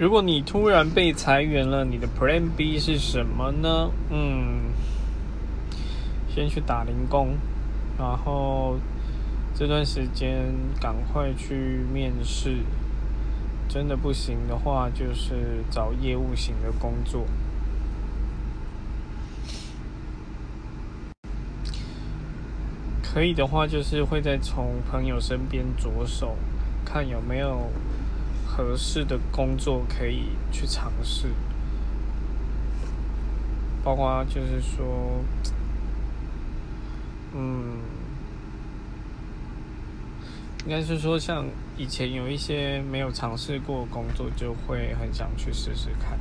[0.00, 3.90] 如果你突然被裁员了，你的 Plan B 是什么呢？
[4.08, 4.72] 嗯，
[6.26, 7.36] 先去打零工，
[7.98, 8.78] 然后
[9.54, 12.60] 这段时间赶快去面试。
[13.68, 17.26] 真的不行的话，就是找业务型的工作。
[23.02, 26.36] 可以的话，就是会再从朋友身边着手，
[26.86, 27.70] 看有没有。
[28.56, 31.28] 合适的工作可以去尝试，
[33.84, 35.24] 包括就是说，
[37.32, 37.78] 嗯，
[40.64, 41.46] 应该是说像
[41.78, 46.18] 以前有一些没有尝试过工作，就会很想去试试看。